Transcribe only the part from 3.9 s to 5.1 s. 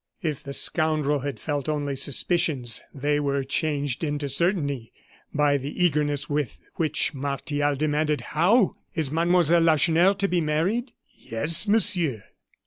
into certainty